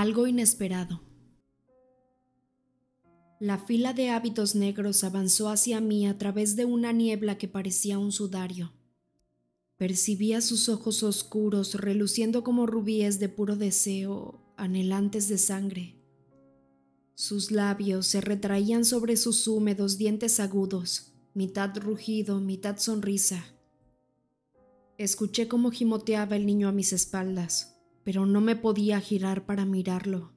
[0.00, 1.00] Algo inesperado.
[3.40, 7.98] La fila de hábitos negros avanzó hacia mí a través de una niebla que parecía
[7.98, 8.72] un sudario.
[9.76, 15.96] Percibía sus ojos oscuros reluciendo como rubíes de puro deseo, anhelantes de sangre.
[17.16, 23.44] Sus labios se retraían sobre sus húmedos dientes agudos, mitad rugido, mitad sonrisa.
[24.96, 30.32] Escuché cómo gimoteaba el niño a mis espaldas, pero no me podía girar para mirarlo.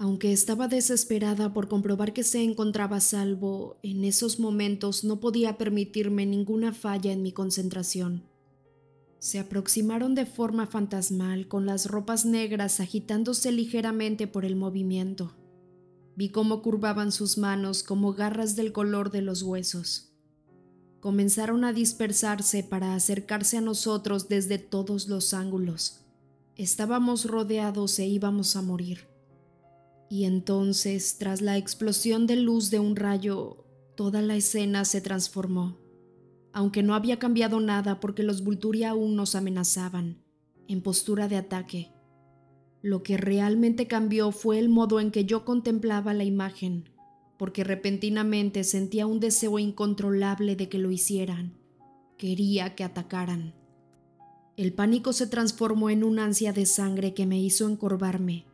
[0.00, 6.24] Aunque estaba desesperada por comprobar que se encontraba salvo, en esos momentos no podía permitirme
[6.24, 8.22] ninguna falla en mi concentración.
[9.18, 15.34] Se aproximaron de forma fantasmal, con las ropas negras agitándose ligeramente por el movimiento.
[16.14, 20.12] Vi cómo curvaban sus manos como garras del color de los huesos.
[21.00, 26.04] Comenzaron a dispersarse para acercarse a nosotros desde todos los ángulos.
[26.58, 29.08] Estábamos rodeados e íbamos a morir.
[30.10, 33.64] Y entonces, tras la explosión de luz de un rayo,
[33.96, 35.88] toda la escena se transformó
[36.52, 40.24] aunque no había cambiado nada porque los Vulturi aún nos amenazaban,
[40.66, 41.92] en postura de ataque.
[42.82, 46.90] Lo que realmente cambió fue el modo en que yo contemplaba la imagen,
[47.38, 51.58] porque repentinamente sentía un deseo incontrolable de que lo hicieran.
[52.16, 53.54] Quería que atacaran.
[54.58, 58.44] El pánico se transformó en un ansia de sangre que me hizo encorvarme,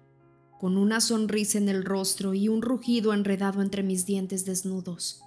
[0.60, 5.22] con una sonrisa en el rostro y un rugido enredado entre mis dientes desnudos.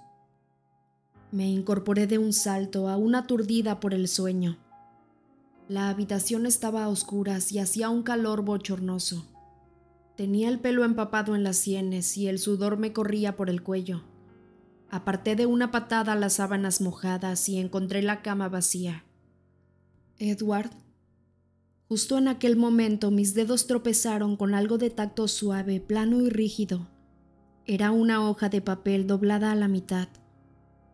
[1.32, 4.56] Me incorporé de un salto, aún aturdida por el sueño.
[5.66, 9.26] La habitación estaba a oscuras y hacía un calor bochornoso.
[10.16, 14.04] Tenía el pelo empapado en las sienes y el sudor me corría por el cuello.
[14.90, 19.02] Aparté de una patada las sábanas mojadas y encontré la cama vacía.
[20.20, 20.70] Edward.
[21.88, 26.88] Justo en aquel momento mis dedos tropezaron con algo de tacto suave, plano y rígido.
[27.66, 30.08] Era una hoja de papel doblada a la mitad.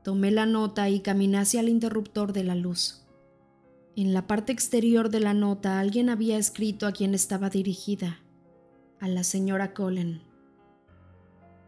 [0.03, 3.07] Tomé la nota y caminé hacia el interruptor de la luz.
[3.97, 8.21] En la parte exterior de la nota alguien había escrito a quien estaba dirigida,
[9.01, 10.21] a la señora Cullen.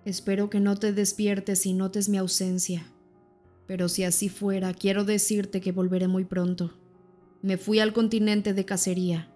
[0.05, 2.93] Espero que no te despiertes y notes mi ausencia,
[3.67, 6.75] pero si así fuera, quiero decirte que volveré muy pronto.
[7.43, 9.29] Me fui al continente de cacería.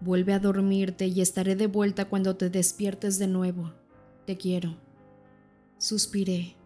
[0.00, 3.72] Vuelve a dormirte y estaré de vuelta cuando te despiertes de nuevo.
[4.26, 4.76] Te quiero.
[5.78, 6.56] Suspiré.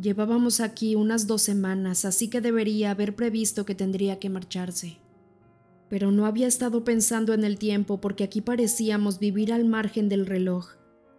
[0.00, 4.98] Llevábamos aquí unas dos semanas, así que debería haber previsto que tendría que marcharse.
[5.90, 10.26] Pero no había estado pensando en el tiempo porque aquí parecíamos vivir al margen del
[10.26, 10.68] reloj,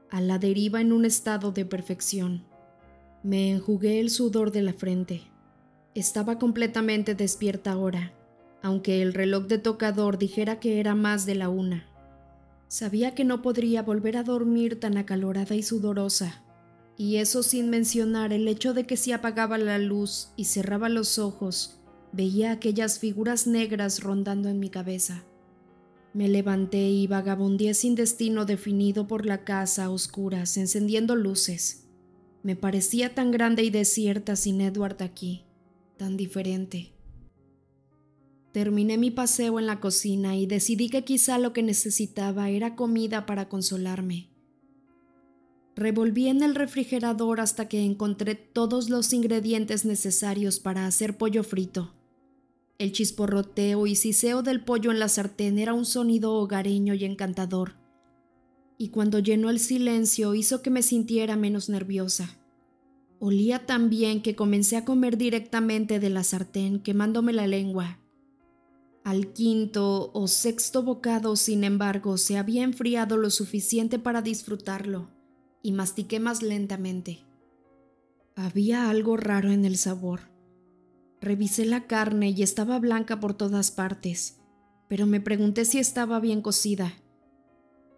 [0.09, 2.45] a la deriva en un estado de perfección.
[3.21, 5.23] Me enjugué el sudor de la frente.
[5.93, 8.13] Estaba completamente despierta ahora,
[8.61, 11.85] aunque el reloj de tocador dijera que era más de la una.
[12.67, 16.43] Sabía que no podría volver a dormir tan acalorada y sudorosa,
[16.97, 21.17] y eso sin mencionar el hecho de que si apagaba la luz y cerraba los
[21.17, 21.79] ojos,
[22.11, 25.23] veía aquellas figuras negras rondando en mi cabeza.
[26.13, 31.87] Me levanté y vagabundeé sin destino definido por la casa a oscuras, encendiendo luces.
[32.43, 35.45] Me parecía tan grande y desierta sin Edward aquí,
[35.97, 36.93] tan diferente.
[38.51, 43.25] Terminé mi paseo en la cocina y decidí que quizá lo que necesitaba era comida
[43.25, 44.29] para consolarme.
[45.75, 51.93] Revolví en el refrigerador hasta que encontré todos los ingredientes necesarios para hacer pollo frito.
[52.79, 57.75] El chisporroteo y siseo del pollo en la sartén era un sonido hogareño y encantador,
[58.77, 62.39] y cuando llenó el silencio hizo que me sintiera menos nerviosa.
[63.19, 67.99] Olía tan bien que comencé a comer directamente de la sartén, quemándome la lengua.
[69.03, 75.09] Al quinto o sexto bocado, sin embargo, se había enfriado lo suficiente para disfrutarlo
[75.63, 77.25] y mastiqué más lentamente.
[78.35, 80.21] Había algo raro en el sabor.
[81.21, 84.39] Revisé la carne y estaba blanca por todas partes,
[84.87, 86.93] pero me pregunté si estaba bien cocida.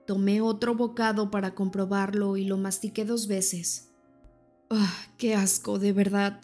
[0.07, 3.93] Tomé otro bocado para comprobarlo y lo mastiqué dos veces.
[4.69, 6.41] ¡Ah, qué asco, de verdad!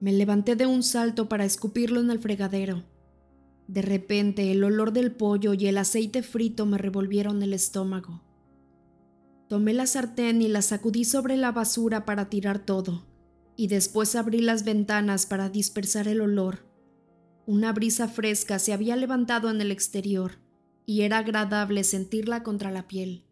[0.00, 2.82] Me levanté de un salto para escupirlo en el fregadero.
[3.68, 8.22] De repente el olor del pollo y el aceite frito me revolvieron el estómago.
[9.48, 13.06] Tomé la sartén y la sacudí sobre la basura para tirar todo,
[13.56, 16.66] y después abrí las ventanas para dispersar el olor.
[17.46, 20.38] Una brisa fresca se había levantado en el exterior,
[20.86, 23.26] y era agradable sentirla contra la piel.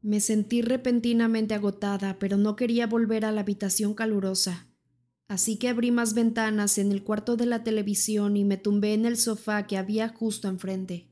[0.00, 4.67] Me sentí repentinamente agotada, pero no quería volver a la habitación calurosa,
[5.28, 9.04] así que abrí más ventanas en el cuarto de la televisión y me tumbé en
[9.04, 11.08] el sofá que había justo enfrente.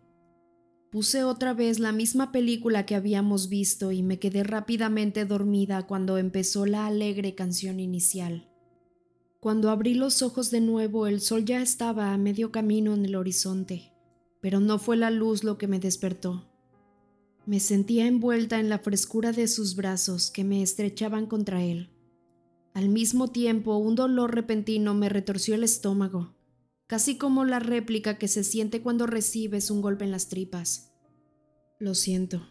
[0.90, 6.16] Puse otra vez la misma película que habíamos visto y me quedé rápidamente dormida cuando
[6.16, 8.48] empezó la alegre canción inicial.
[9.40, 13.14] Cuando abrí los ojos de nuevo el sol ya estaba a medio camino en el
[13.14, 13.92] horizonte,
[14.40, 16.48] pero no fue la luz lo que me despertó.
[17.44, 21.90] Me sentía envuelta en la frescura de sus brazos que me estrechaban contra él.
[22.76, 26.34] Al mismo tiempo, un dolor repentino me retorció el estómago,
[26.86, 30.92] casi como la réplica que se siente cuando recibes un golpe en las tripas.
[31.78, 32.42] Lo siento,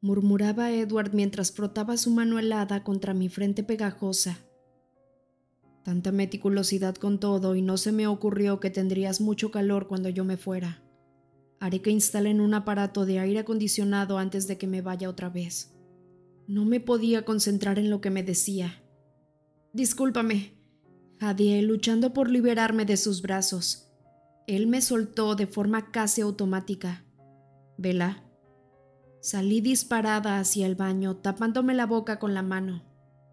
[0.00, 4.38] murmuraba Edward mientras frotaba su mano helada contra mi frente pegajosa.
[5.82, 10.24] Tanta meticulosidad con todo y no se me ocurrió que tendrías mucho calor cuando yo
[10.24, 10.84] me fuera.
[11.58, 15.74] Haré que instalen un aparato de aire acondicionado antes de que me vaya otra vez.
[16.46, 18.81] No me podía concentrar en lo que me decía.
[19.72, 20.52] Discúlpame,
[21.18, 23.90] jadeé luchando por liberarme de sus brazos.
[24.46, 27.04] Él me soltó de forma casi automática.
[27.78, 28.22] Vela.
[29.22, 32.82] Salí disparada hacia el baño, tapándome la boca con la mano.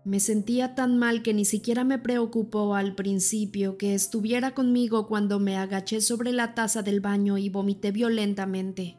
[0.05, 5.39] Me sentía tan mal que ni siquiera me preocupó al principio que estuviera conmigo cuando
[5.39, 8.97] me agaché sobre la taza del baño y vomité violentamente.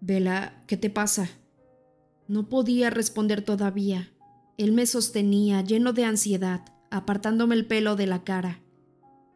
[0.00, 1.28] Vela, ¿qué te pasa?
[2.26, 4.12] No podía responder todavía.
[4.58, 8.60] Él me sostenía, lleno de ansiedad, apartándome el pelo de la cara,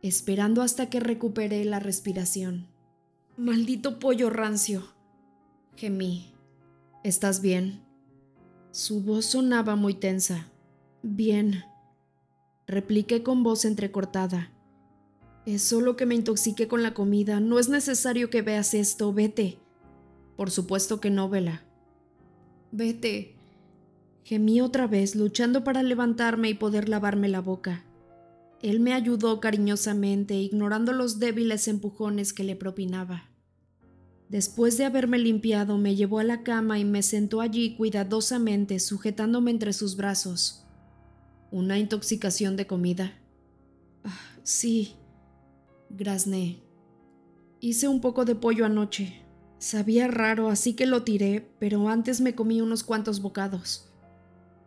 [0.02, 2.66] esperando hasta que recuperé la respiración.
[3.36, 4.82] Maldito pollo rancio.
[5.76, 6.34] Gemí.
[7.04, 7.82] ¿Estás bien?
[8.72, 10.48] Su voz sonaba muy tensa.
[11.02, 11.64] Bien,
[12.66, 14.50] repliqué con voz entrecortada.
[15.46, 17.38] Es solo que me intoxiqué con la comida.
[17.38, 19.12] No es necesario que veas esto.
[19.12, 19.58] Vete.
[20.36, 21.62] Por supuesto que no, Vela.
[22.70, 23.36] Vete.
[24.24, 27.84] Gemí otra vez, luchando para levantarme y poder lavarme la boca.
[28.60, 33.24] Él me ayudó cariñosamente, ignorando los débiles empujones que le propinaba.
[34.28, 39.50] Después de haberme limpiado, me llevó a la cama y me sentó allí cuidadosamente, sujetándome
[39.50, 40.64] entre sus brazos.
[41.50, 43.12] ¿Una intoxicación de comida?
[44.04, 44.94] Ah, sí,
[45.90, 46.62] grazné.
[47.60, 49.22] Hice un poco de pollo anoche.
[49.58, 53.92] Sabía raro, así que lo tiré, pero antes me comí unos cuantos bocados.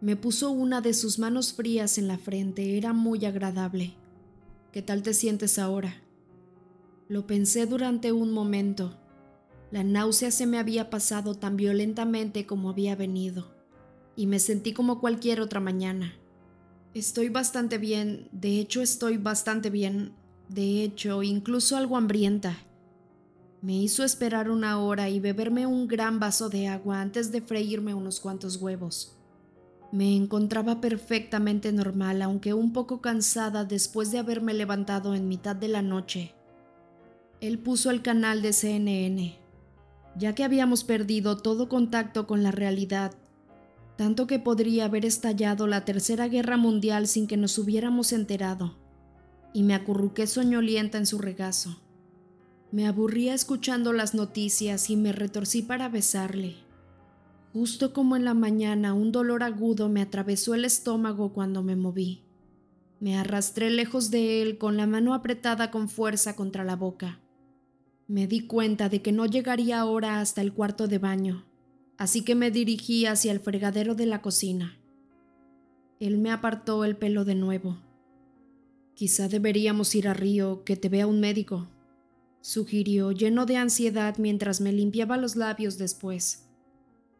[0.01, 3.95] Me puso una de sus manos frías en la frente, era muy agradable.
[4.71, 6.01] ¿Qué tal te sientes ahora?
[7.07, 8.99] Lo pensé durante un momento.
[9.71, 13.55] La náusea se me había pasado tan violentamente como había venido,
[14.15, 16.13] y me sentí como cualquier otra mañana.
[16.93, 20.13] Estoy bastante bien, de hecho estoy bastante bien,
[20.49, 22.57] de hecho incluso algo hambrienta.
[23.61, 27.93] Me hizo esperar una hora y beberme un gran vaso de agua antes de freírme
[27.93, 29.17] unos cuantos huevos.
[29.95, 35.69] Me encontraba perfectamente normal, aunque un poco cansada después de haberme levantado en mitad de
[35.69, 36.33] la noche.
[37.39, 39.37] Él puso el canal de CNN.
[40.17, 43.13] Ya que habíamos perdido todo contacto con la realidad,
[43.95, 48.75] tanto que podría haber estallado la Tercera Guerra Mundial sin que nos hubiéramos enterado,
[49.53, 51.81] y me acurruqué soñolienta en su regazo.
[52.69, 56.64] Me aburría escuchando las noticias y me retorcí para besarle.
[57.55, 62.21] Justo como en la mañana, un dolor agudo me atravesó el estómago cuando me moví.
[62.99, 67.19] Me arrastré lejos de él con la mano apretada con fuerza contra la boca.
[68.07, 71.45] Me di cuenta de que no llegaría ahora hasta el cuarto de baño
[71.97, 74.77] así que me dirigí hacia el fregadero de la cocina.
[75.99, 77.77] Él me apartó el pelo de nuevo.
[78.95, 81.69] Quizá deberíamos ir a Río, que te vea un médico,
[82.41, 86.44] sugirió, lleno de ansiedad mientras me limpiaba los labios después.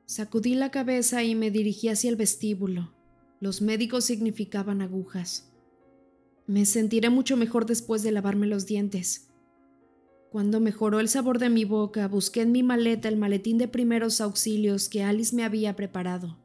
[0.05, 2.93] Sacudí la cabeza y me dirigí hacia el vestíbulo.
[3.39, 5.51] Los médicos significaban agujas.
[6.45, 9.29] Me sentiré mucho mejor después de lavarme los dientes.
[10.31, 14.21] Cuando mejoró el sabor de mi boca, busqué en mi maleta el maletín de primeros
[14.21, 16.37] auxilios que Alice me había preparado,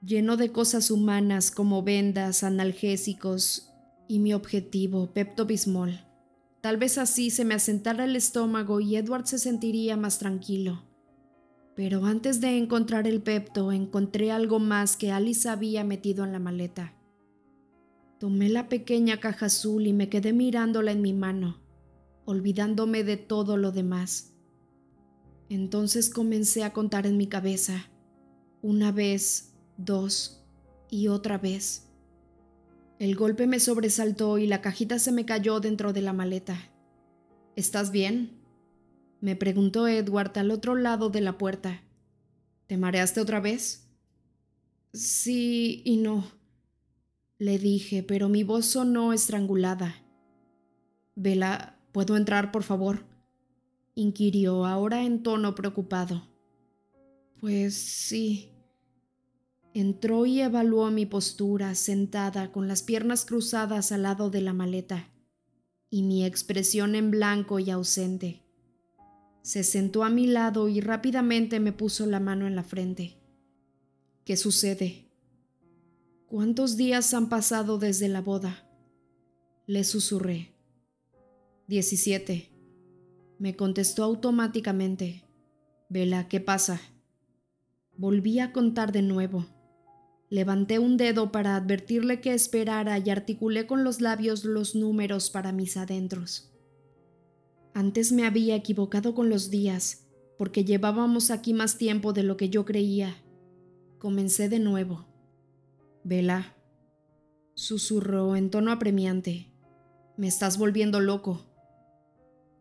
[0.00, 3.72] lleno de cosas humanas como vendas, analgésicos
[4.06, 6.04] y mi objetivo, Pepto Bismol.
[6.60, 10.91] Tal vez así se me asentara el estómago y Edward se sentiría más tranquilo.
[11.74, 16.38] Pero antes de encontrar el Pepto, encontré algo más que Alice había metido en la
[16.38, 16.94] maleta.
[18.18, 21.62] Tomé la pequeña caja azul y me quedé mirándola en mi mano
[22.24, 24.34] olvidándome de todo lo demás.
[25.48, 27.90] Entonces comencé a contar en mi cabeza,
[28.62, 30.44] una vez, dos
[30.88, 31.88] y otra vez.
[32.98, 36.56] El golpe me sobresaltó y la cajita se me cayó dentro de la maleta.
[37.56, 38.41] ¿Estás bien?
[39.22, 41.80] Me preguntó Edward al otro lado de la puerta.
[42.66, 43.88] ¿Te mareaste otra vez?
[44.92, 46.26] Sí y no,
[47.38, 49.94] le dije, pero mi voz sonó estrangulada.
[51.14, 53.04] Vela, ¿Puedo entrar, por favor?
[53.94, 56.26] inquirió ahora en tono preocupado.
[57.38, 58.48] Pues sí.
[59.74, 65.10] Entró y evaluó mi postura sentada con las piernas cruzadas al lado de la maleta
[65.90, 68.41] y mi expresión en blanco y ausente.
[69.42, 73.16] Se sentó a mi lado y rápidamente me puso la mano en la frente.
[74.24, 75.08] ¿Qué sucede?
[76.26, 78.68] ¿Cuántos días han pasado desde la boda?
[79.66, 80.52] Le susurré.
[81.66, 82.50] Diecisiete.
[83.38, 85.24] Me contestó automáticamente.
[85.88, 86.80] Vela, ¿qué pasa?
[87.96, 89.46] Volví a contar de nuevo.
[90.30, 95.52] Levanté un dedo para advertirle que esperara y articulé con los labios los números para
[95.52, 96.51] mis adentros.
[97.74, 100.06] Antes me había equivocado con los días,
[100.38, 103.16] porque llevábamos aquí más tiempo de lo que yo creía.
[103.98, 105.06] Comencé de nuevo.
[106.04, 106.56] Vela,
[107.54, 109.52] susurró en tono apremiante.
[110.16, 111.46] Me estás volviendo loco.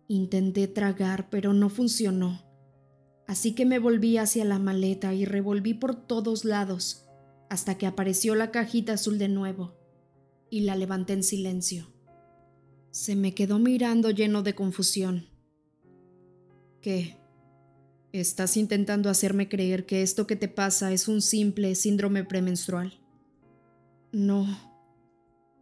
[0.07, 2.41] Intenté tragar, pero no funcionó.
[3.27, 7.05] Así que me volví hacia la maleta y revolví por todos lados
[7.49, 9.73] hasta que apareció la cajita azul de nuevo
[10.49, 11.91] y la levanté en silencio.
[12.91, 15.25] Se me quedó mirando lleno de confusión.
[16.81, 17.17] ¿Qué?
[18.11, 22.99] ¿Estás intentando hacerme creer que esto que te pasa es un simple síndrome premenstrual?
[24.11, 24.45] No.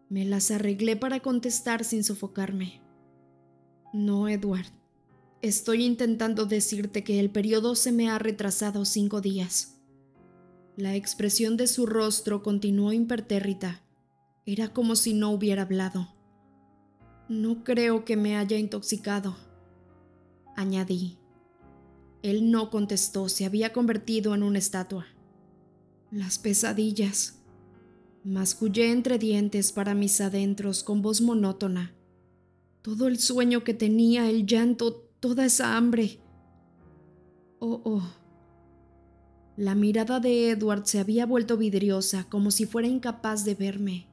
[0.09, 2.81] Me las arreglé para contestar sin sofocarme.
[3.93, 4.65] No, Edward.
[5.43, 9.79] Estoy intentando decirte que el periodo se me ha retrasado cinco días.
[10.75, 13.83] La expresión de su rostro continuó impertérrita.
[14.47, 16.18] Era como si no hubiera hablado.
[17.29, 19.37] No creo que me haya intoxicado,
[20.55, 21.19] añadí.
[22.23, 25.05] Él no contestó, se había convertido en una estatua.
[26.09, 27.43] Las pesadillas.
[28.23, 31.93] Mascullé entre dientes para mis adentros con voz monótona.
[32.81, 36.19] Todo el sueño que tenía, el llanto, toda esa hambre.
[37.59, 38.11] Oh, oh.
[39.55, 44.08] La mirada de Edward se había vuelto vidriosa, como si fuera incapaz de verme.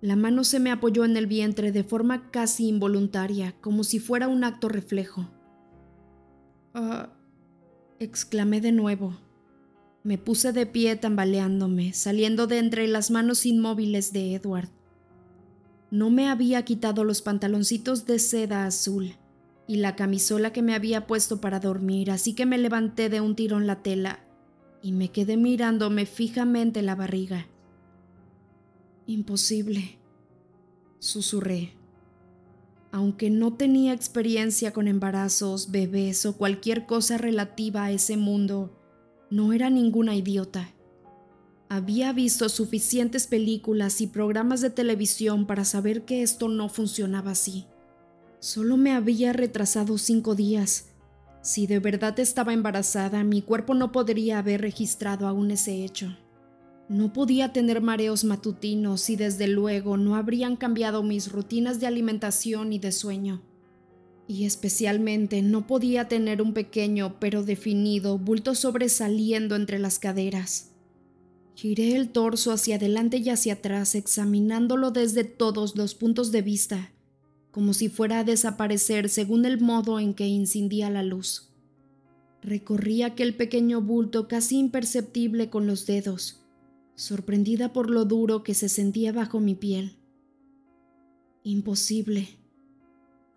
[0.00, 4.28] La mano se me apoyó en el vientre de forma casi involuntaria, como si fuera
[4.28, 5.28] un acto reflejo.
[6.74, 7.10] Ah,
[7.98, 9.16] exclamé de nuevo.
[10.04, 14.68] Me puse de pie tambaleándome, saliendo de entre las manos inmóviles de Edward.
[15.90, 19.14] No me había quitado los pantaloncitos de seda azul
[19.66, 23.34] y la camisola que me había puesto para dormir, así que me levanté de un
[23.34, 24.20] tirón la tela
[24.82, 27.46] y me quedé mirándome fijamente la barriga.
[29.06, 29.98] Imposible,
[30.98, 31.74] susurré.
[32.92, 38.76] Aunque no tenía experiencia con embarazos, bebés o cualquier cosa relativa a ese mundo,
[39.30, 40.72] no era ninguna idiota.
[41.68, 47.66] Había visto suficientes películas y programas de televisión para saber que esto no funcionaba así.
[48.40, 50.90] Solo me había retrasado cinco días
[51.46, 56.16] si de verdad estaba embarazada, mi cuerpo no podría haber registrado aún ese hecho.
[56.88, 62.72] No podía tener mareos matutinos y desde luego no habrían cambiado mis rutinas de alimentación
[62.72, 63.42] y de sueño.
[64.28, 70.72] Y especialmente no podía tener un pequeño pero definido bulto sobresaliendo entre las caderas.
[71.54, 76.92] Giré el torso hacia adelante y hacia atrás examinándolo desde todos los puntos de vista
[77.56, 81.54] como si fuera a desaparecer según el modo en que incendía la luz.
[82.42, 86.45] Recorrí aquel pequeño bulto casi imperceptible con los dedos,
[86.96, 89.98] sorprendida por lo duro que se sentía bajo mi piel.
[91.44, 92.28] Imposible,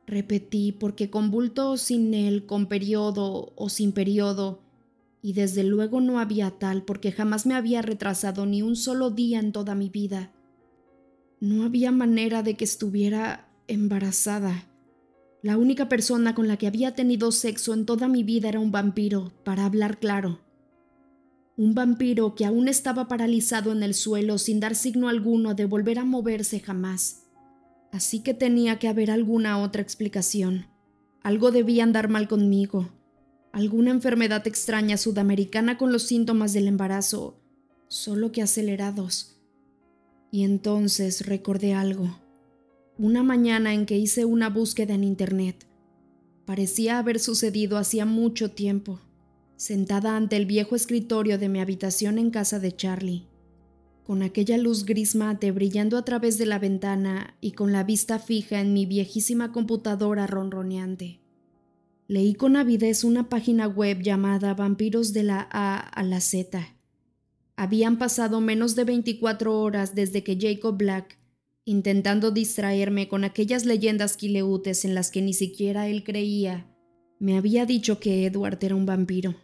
[0.08, 4.62] repetí, porque con bulto o sin él, con periodo o sin periodo,
[5.22, 9.40] y desde luego no había tal porque jamás me había retrasado ni un solo día
[9.40, 10.32] en toda mi vida.
[11.42, 14.66] No había manera de que estuviera embarazada.
[15.42, 18.72] La única persona con la que había tenido sexo en toda mi vida era un
[18.72, 20.40] vampiro, para hablar claro.
[21.60, 26.00] Un vampiro que aún estaba paralizado en el suelo sin dar signo alguno de volver
[26.00, 27.28] a moverse jamás.
[27.92, 30.68] Así que tenía que haber alguna otra explicación.
[31.22, 32.88] Algo debía andar mal conmigo.
[33.52, 37.42] Alguna enfermedad extraña sudamericana con los síntomas del embarazo,
[37.90, 39.42] solo que acelerados.
[40.32, 42.22] Y entonces recordé algo
[43.00, 45.66] una mañana en que hice una búsqueda en Internet.
[46.46, 49.00] Parecía haber sucedido hacía mucho tiempo,
[49.60, 53.28] sentada ante el viejo escritorio de mi habitación en casa de Charlie,
[54.06, 58.20] con aquella luz gris mate brillando a través de la ventana y con la vista
[58.20, 61.20] fija en mi viejísima computadora ronroneante.
[62.08, 66.76] Leí con avidez una página web llamada Vampiros de la A a la Z.
[67.58, 71.20] Habían pasado menos de 24 horas desde que Jacob Black
[71.66, 76.66] intentando distraerme con aquellas leyendas quileutes en las que ni siquiera él creía,
[77.20, 79.36] Me había dicho que Edward era un vampiro.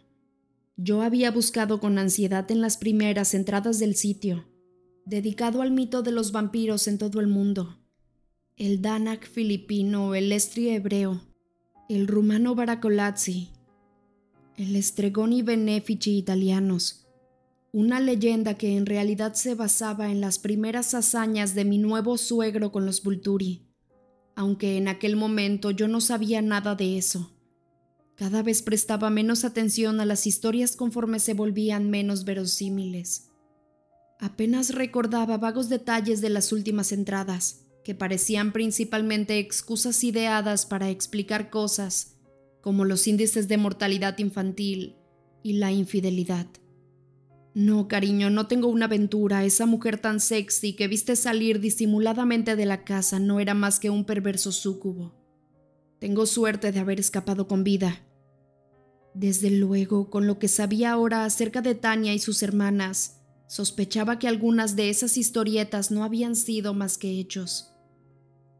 [0.78, 4.44] Yo había buscado con ansiedad en las primeras entradas del sitio,
[5.06, 7.78] dedicado al mito de los vampiros en todo el mundo.
[8.58, 11.22] El Danak filipino, el Estri hebreo,
[11.88, 13.48] el rumano Baracolazzi,
[14.56, 17.06] el Stregoni Benefici italianos,
[17.72, 22.70] una leyenda que en realidad se basaba en las primeras hazañas de mi nuevo suegro
[22.70, 23.62] con los Vulturi,
[24.34, 27.35] aunque en aquel momento yo no sabía nada de eso.
[28.16, 33.28] Cada vez prestaba menos atención a las historias conforme se volvían menos verosímiles.
[34.18, 41.50] Apenas recordaba vagos detalles de las últimas entradas, que parecían principalmente excusas ideadas para explicar
[41.50, 42.16] cosas,
[42.62, 44.96] como los índices de mortalidad infantil
[45.42, 46.46] y la infidelidad.
[47.54, 49.44] No, cariño, no tengo una aventura.
[49.44, 53.88] Esa mujer tan sexy que viste salir disimuladamente de la casa no era más que
[53.88, 55.15] un perverso súcubo.
[56.06, 58.00] Tengo suerte de haber escapado con vida.
[59.12, 64.28] Desde luego, con lo que sabía ahora acerca de Tania y sus hermanas, sospechaba que
[64.28, 67.72] algunas de esas historietas no habían sido más que hechos.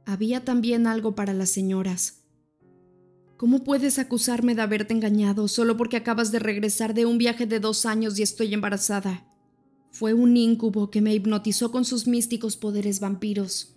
[0.06, 2.24] Había también algo para las señoras.
[3.36, 7.60] ¿Cómo puedes acusarme de haberte engañado solo porque acabas de regresar de un viaje de
[7.60, 9.24] dos años y estoy embarazada?
[9.92, 13.75] Fue un incubo que me hipnotizó con sus místicos poderes vampiros.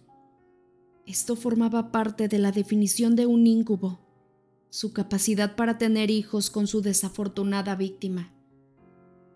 [1.09, 3.99] Esto formaba parte de la definición de un incubo
[4.69, 8.31] su capacidad para tener hijos con su desafortunada víctima.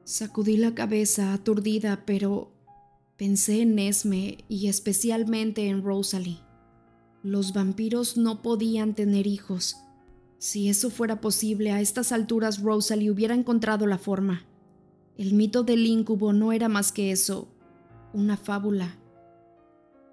[0.03, 2.53] Sacudí la cabeza aturdida, pero
[3.17, 6.37] pensé en Esme y especialmente en Rosalie.
[7.23, 9.77] Los vampiros no podían tener hijos.
[10.37, 14.45] Si eso fuera posible, a estas alturas Rosalie hubiera encontrado la forma.
[15.17, 17.47] El mito del incubo no era más que eso,
[18.13, 18.99] una fábula.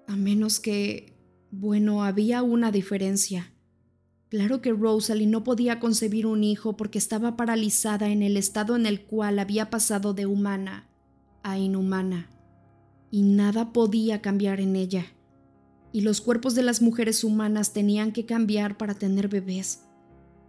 [0.07, 1.10] A menos que,
[1.51, 3.53] bueno, había una diferencia.
[4.29, 8.85] Claro que Rosalie no podía concebir un hijo porque estaba paralizada en el estado en
[8.85, 10.87] el cual había pasado de humana
[11.43, 12.29] a inhumana,
[13.09, 15.05] y nada podía cambiar en ella.
[15.91, 19.81] Y los cuerpos de las mujeres humanas tenían que cambiar para tener bebés.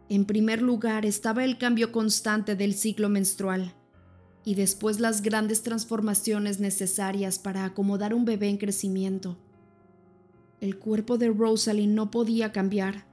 [0.09, 3.75] En primer lugar estaba el cambio constante del ciclo menstrual,
[4.45, 9.38] y después las grandes transformaciones necesarias para acomodar un bebé en crecimiento.
[10.62, 13.12] El cuerpo de Rosalie no podía cambiar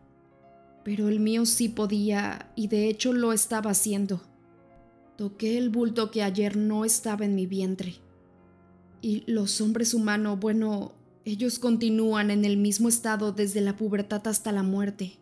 [0.84, 4.22] pero el mío sí podía y de hecho lo estaba haciendo.
[5.18, 7.98] Toqué el bulto que ayer no estaba en mi vientre.
[9.00, 10.94] Y los hombres humanos, bueno,
[11.26, 15.20] ellos continúan en el mismo estado desde la pubertad hasta la muerte.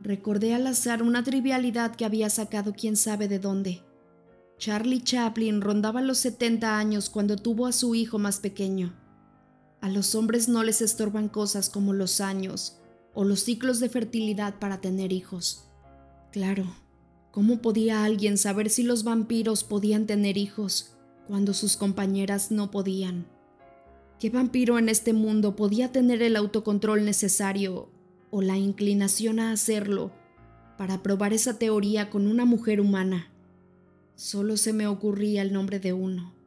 [0.00, 3.82] Recordé al azar una trivialidad que había sacado quién sabe de dónde.
[4.58, 8.94] Charlie Chaplin rondaba los 70 años cuando tuvo a su hijo más pequeño.
[9.80, 12.80] A los hombres no les estorban cosas como los años,
[13.14, 15.64] o los ciclos de fertilidad para tener hijos.
[16.32, 16.64] Claro,
[17.30, 20.92] ¿cómo podía alguien saber si los vampiros podían tener hijos
[21.26, 23.26] cuando sus compañeras no podían?
[24.18, 27.88] ¿Qué vampiro en este mundo podía tener el autocontrol necesario
[28.30, 30.12] o la inclinación a hacerlo
[30.76, 33.30] para probar esa teoría con una mujer humana?
[34.14, 36.39] Solo se me ocurría el nombre de uno.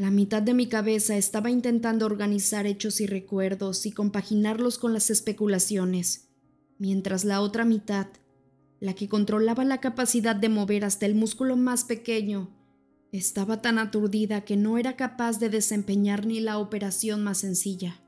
[0.00, 5.10] La mitad de mi cabeza estaba intentando organizar hechos y recuerdos y compaginarlos con las
[5.10, 6.30] especulaciones,
[6.78, 8.06] mientras la otra mitad,
[8.80, 12.48] la que controlaba la capacidad de mover hasta el músculo más pequeño,
[13.12, 18.00] estaba tan aturdida que no era capaz de desempeñar ni la operación más sencilla.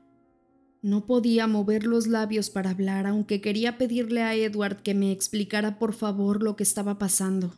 [0.81, 5.77] No podía mover los labios para hablar, aunque quería pedirle a Edward que me explicara
[5.77, 7.53] por favor lo que estaba pasando.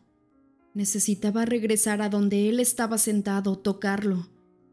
[0.75, 4.27] Necesitaba regresar a donde él estaba sentado, tocarlo,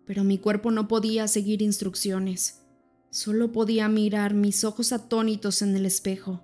[0.05, 2.65] pero mi cuerpo no podía seguir instrucciones.
[3.11, 6.43] Solo podía mirar mis ojos atónitos en el espejo,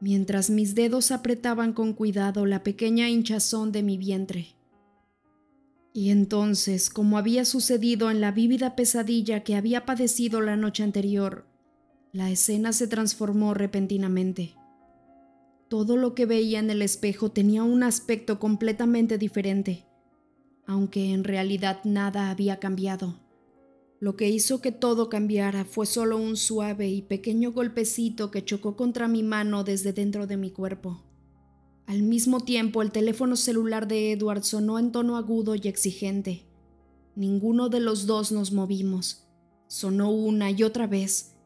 [0.00, 4.56] mientras mis dedos apretaban con cuidado la pequeña hinchazón de mi vientre.
[5.92, 11.46] Y entonces, como había sucedido en la vívida pesadilla que había padecido la noche anterior,
[12.12, 14.56] la escena se transformó repentinamente.
[15.70, 19.86] Todo lo que veía en el espejo tenía un aspecto completamente diferente,
[20.66, 23.20] aunque en realidad nada había cambiado.
[24.00, 28.74] Lo que hizo que todo cambiara fue solo un suave y pequeño golpecito que chocó
[28.74, 31.04] contra mi mano desde dentro de mi cuerpo.
[31.86, 36.48] Al mismo tiempo, el teléfono celular de Edward sonó en tono agudo y exigente.
[37.14, 39.28] Ninguno de los dos nos movimos.
[39.68, 41.36] Sonó una y otra vez,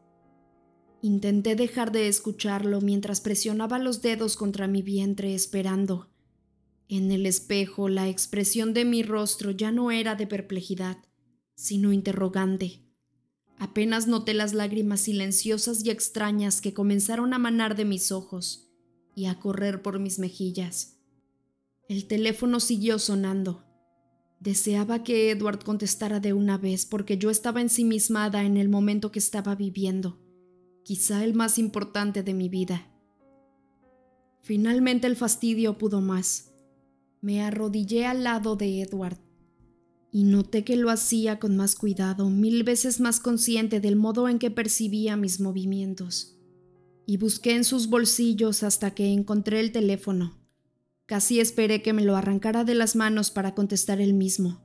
[1.05, 6.09] Intenté dejar de escucharlo mientras presionaba los dedos contra mi vientre esperando.
[6.89, 10.97] En el espejo la expresión de mi rostro ya no era de perplejidad,
[11.53, 12.81] sino interrogante.
[13.59, 18.71] Apenas noté las lágrimas silenciosas y extrañas que comenzaron a manar de mis ojos,
[19.13, 20.97] y a correr por mis mejillas.
[21.87, 23.63] El teléfono siguió sonando.
[24.39, 29.19] Deseaba que Edward contestara de una vez porque yo estaba ensimismada en el momento que
[29.19, 30.24] estaba viviendo,
[30.85, 32.87] quizá el más importante de mi vida.
[34.43, 36.53] Finalmente el fastidio pudo más.
[37.21, 39.17] Me arrodillé al lado de Edward
[40.11, 44.37] y noté que lo hacía con más cuidado, mil veces más consciente del modo en
[44.37, 46.37] que percibía mis movimientos.
[47.07, 50.37] Y busqué en sus bolsillos hasta que encontré el teléfono.
[51.07, 54.61] Casi esperé que me lo arrancara de las manos para contestar él mismo,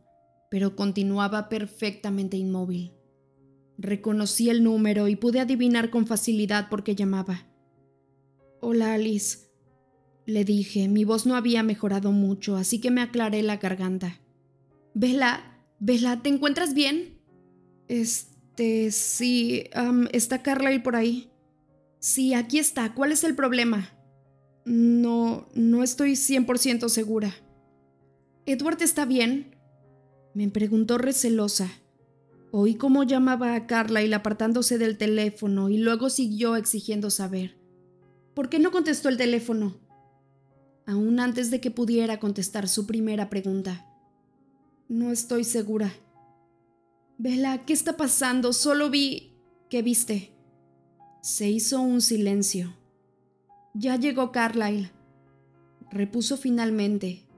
[0.51, 3.00] pero continuaba perfectamente inmóvil.
[3.83, 7.47] Reconocí el número y pude adivinar con facilidad por qué llamaba.
[8.61, 9.51] Hola, Alice.
[10.27, 14.21] Le dije, mi voz no había mejorado mucho, así que me aclaré la garganta.
[14.93, 17.19] Vela, Vela, ¿te encuentras bien?
[17.89, 19.65] Este, sí,
[20.13, 21.31] ¿está Carlyle por ahí?
[22.01, 22.93] Sí, aquí está.
[22.93, 23.89] ¿Cuál es el problema?
[24.67, 27.35] No, no estoy 100% segura.
[28.45, 29.57] ¿Edward está bien?
[30.35, 31.71] Me preguntó recelosa.
[32.53, 37.57] Oí cómo llamaba a Carlyle apartándose del teléfono y luego siguió exigiendo saber.
[38.35, 39.77] ¿Por qué no contestó el teléfono?
[40.87, 43.87] Aún antes de que pudiera contestar su primera pregunta.
[44.89, 45.93] No estoy segura.
[47.19, 48.53] Vela, ¿qué está pasando?
[48.53, 49.35] Solo vi...
[49.69, 50.33] ¿Qué viste?
[51.23, 52.75] Se hizo un silencio.
[53.75, 54.91] Ya llegó Carlyle.
[55.93, 57.29] Repuso finalmente.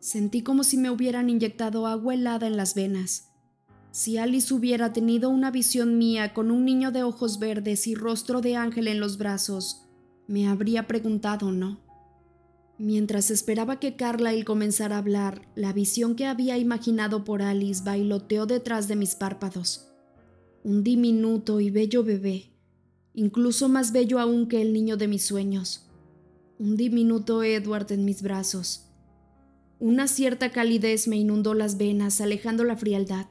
[0.00, 3.30] Sentí como si me hubieran inyectado agua helada en las venas.
[3.94, 8.40] Si Alice hubiera tenido una visión mía con un niño de ojos verdes y rostro
[8.40, 9.86] de ángel en los brazos,
[10.26, 11.78] me habría preguntado, ¿no?
[12.76, 18.46] Mientras esperaba que Carlyle comenzara a hablar, la visión que había imaginado por Alice bailoteó
[18.46, 19.86] detrás de mis párpados.
[20.64, 22.50] Un diminuto y bello bebé,
[23.14, 25.88] incluso más bello aún que el niño de mis sueños.
[26.58, 28.88] Un diminuto Edward en mis brazos.
[29.78, 33.26] Una cierta calidez me inundó las venas, alejando la frialdad.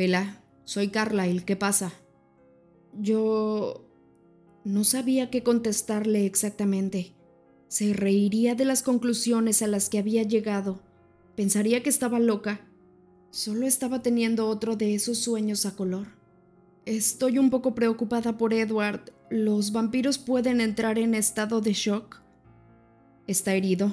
[0.00, 1.92] Vela, soy Carlyle, ¿qué pasa?
[2.98, 3.86] Yo...
[4.64, 7.12] No sabía qué contestarle exactamente.
[7.68, 10.80] Se reiría de las conclusiones a las que había llegado.
[11.36, 12.66] Pensaría que estaba loca.
[13.30, 16.06] Solo estaba teniendo otro de esos sueños a color.
[16.86, 19.12] Estoy un poco preocupada por Edward.
[19.28, 22.22] ¿Los vampiros pueden entrar en estado de shock?
[23.26, 23.92] ¿Está herido?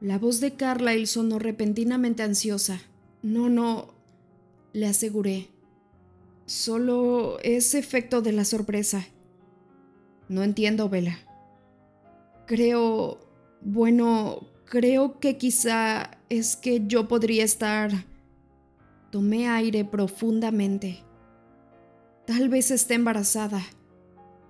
[0.00, 2.80] La voz de Carlyle sonó repentinamente ansiosa.
[3.22, 3.95] No, no,
[4.76, 5.48] le aseguré.
[6.44, 9.06] Solo es efecto de la sorpresa.
[10.28, 11.16] No entiendo, Vela.
[12.46, 13.18] Creo,
[13.62, 17.90] bueno, creo que quizá es que yo podría estar...
[19.10, 20.98] Tomé aire profundamente.
[22.26, 23.62] Tal vez esté embarazada.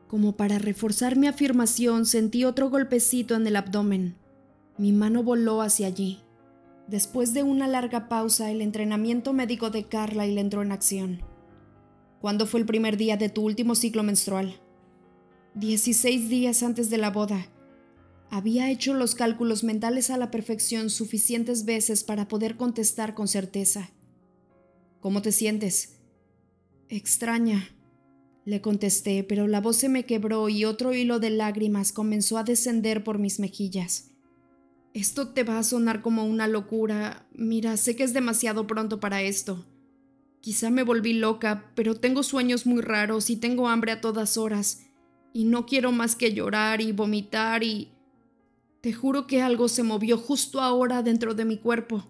[0.09, 4.17] Como para reforzar mi afirmación, sentí otro golpecito en el abdomen.
[4.77, 6.26] Mi mano voló hacia allí.
[6.89, 11.21] Después de una larga pausa, el entrenamiento médico de Carla y entró en acción.
[12.21, 14.61] ¿Cuándo fue el primer día de tu último ciclo menstrual?
[15.55, 17.49] Dieciséis días antes de la boda.
[18.31, 23.91] Había hecho los cálculos mentales a la perfección suficientes veces para poder contestar con certeza.
[25.01, 26.01] ¿Cómo te sientes?
[26.89, 27.69] Extraña,
[28.45, 32.45] le contesté, pero la voz se me quebró y otro hilo de lágrimas comenzó a
[32.45, 34.16] descender por mis mejillas.
[34.97, 37.29] Esto te va a sonar como una locura.
[37.35, 39.67] Mira, sé que es demasiado pronto para esto.
[40.41, 44.87] Quizá me volví loca, pero tengo sueños muy raros y tengo hambre a todas horas.
[45.35, 47.93] Y no quiero más que llorar y vomitar y...
[48.81, 52.07] Te juro que algo se movió justo ahora dentro de mi cuerpo.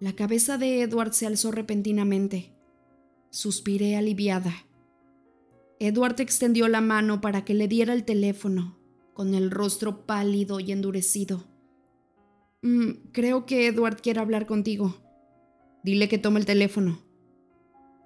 [0.00, 2.56] La cabeza de Edward se alzó repentinamente.
[3.30, 4.52] Suspiré aliviada.
[5.78, 8.80] Edward extendió la mano para que le diera el teléfono,
[9.12, 11.53] con el rostro pálido y endurecido.
[12.64, 14.96] Mm, creo que Edward quiere hablar contigo.
[15.82, 16.98] Dile que tome el teléfono,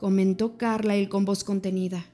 [0.01, 2.05] comentó Carlyle con voz contenida.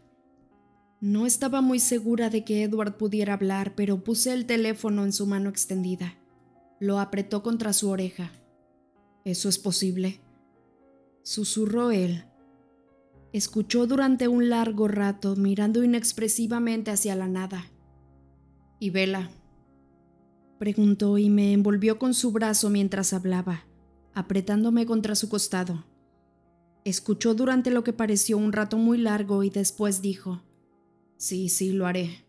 [1.01, 5.27] No estaba muy segura de que Edward pudiera hablar, pero puse el teléfono en su
[5.27, 6.19] mano extendida.
[6.81, 8.31] Lo apretó contra su oreja.
[9.25, 10.21] ¿Eso es posible?
[11.23, 12.25] Susurró él.
[13.33, 17.65] Escuchó durante un largo rato, mirando inexpresivamente hacia la nada.
[18.79, 19.31] ¿Y Vela?
[20.59, 23.65] Preguntó y me envolvió con su brazo mientras hablaba,
[24.15, 25.85] apretándome contra su costado.
[26.85, 30.43] Escuchó durante lo que pareció un rato muy largo y después dijo,
[31.17, 32.25] Sí, sí, lo haré.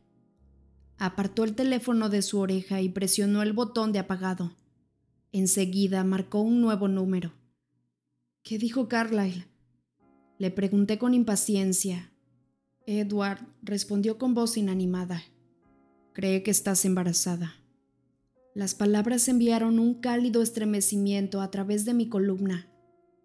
[0.97, 4.55] Apartó el teléfono de su oreja y presionó el botón de apagado.
[5.33, 7.33] Enseguida marcó un nuevo número.
[8.43, 9.47] ¿Qué dijo Carlyle?
[10.37, 12.13] Le pregunté con impaciencia.
[12.85, 15.23] Edward respondió con voz inanimada.
[16.13, 17.55] Cree que estás embarazada.
[18.55, 22.71] Las palabras enviaron un cálido estremecimiento a través de mi columna.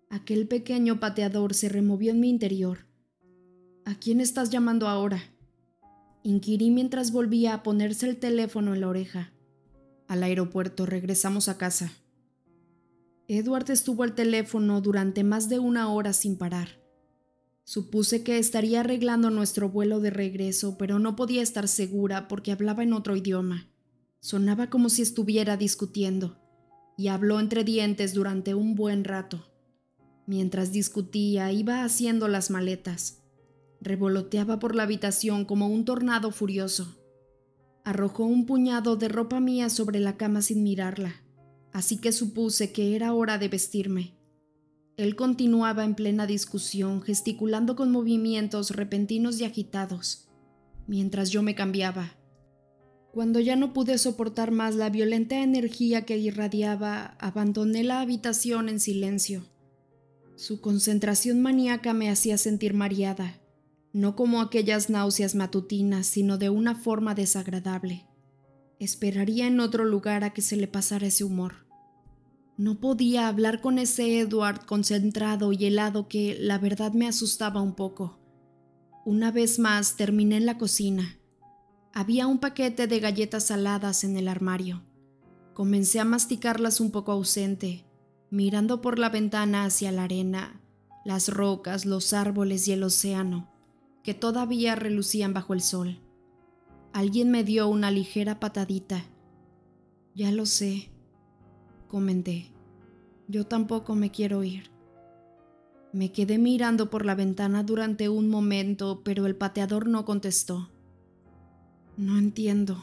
[0.09, 2.89] Aquel pequeño pateador se removió en mi interior.
[3.85, 5.23] ¿A quién estás llamando ahora?
[6.25, 9.33] Inquirí mientras volvía a ponerse el teléfono en la oreja.
[10.09, 11.93] Al aeropuerto, regresamos a casa.
[13.29, 16.81] Edward estuvo al teléfono durante más de una hora sin parar.
[17.63, 22.83] Supuse que estaría arreglando nuestro vuelo de regreso, pero no podía estar segura porque hablaba
[22.83, 23.70] en otro idioma.
[24.21, 26.39] Sonaba como si estuviera discutiendo,
[26.99, 29.47] y habló entre dientes durante un buen rato.
[30.27, 33.23] Mientras discutía, iba haciendo las maletas.
[33.81, 36.99] Revoloteaba por la habitación como un tornado furioso.
[37.83, 41.23] Arrojó un puñado de ropa mía sobre la cama sin mirarla,
[41.73, 44.15] así que supuse que era hora de vestirme.
[44.99, 50.29] Él continuaba en plena discusión, gesticulando con movimientos repentinos y agitados,
[50.87, 52.20] mientras yo me cambiaba.
[53.13, 58.79] Cuando ya no pude soportar más la violenta energía que irradiaba, abandoné la habitación en
[58.79, 59.45] silencio.
[60.37, 63.41] Su concentración maníaca me hacía sentir mareada,
[63.93, 68.07] no como aquellas náuseas matutinas, sino de una forma desagradable.
[68.79, 71.67] Esperaría en otro lugar a que se le pasara ese humor.
[72.57, 77.75] No podía hablar con ese Edward concentrado y helado que la verdad me asustaba un
[77.75, 78.19] poco.
[79.05, 81.20] Una vez más terminé en la cocina.
[81.93, 84.83] Había un paquete de galletas saladas en el armario.
[85.55, 87.85] Comencé a masticarlas un poco ausente,
[88.31, 90.61] mirando por la ventana hacia la arena,
[91.05, 93.51] las rocas, los árboles y el océano,
[94.05, 96.01] que todavía relucían bajo el sol.
[96.93, 99.05] Alguien me dio una ligera patadita.
[100.15, 100.91] Ya lo sé,
[101.89, 102.53] comenté.
[103.27, 104.71] Yo tampoco me quiero ir.
[105.93, 110.71] Me quedé mirando por la ventana durante un momento, pero el pateador no contestó.
[112.01, 112.83] No entiendo,